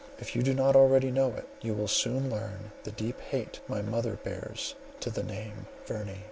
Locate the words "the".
2.85-2.91, 5.11-5.21